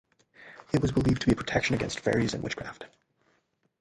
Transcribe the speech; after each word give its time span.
It 0.73 0.81
was 0.81 0.91
believed 0.91 1.21
to 1.21 1.27
be 1.27 1.33
a 1.33 1.35
protection 1.35 1.75
against 1.75 1.99
fairies 1.99 2.33
and 2.33 2.41
witchcraft. 2.41 2.85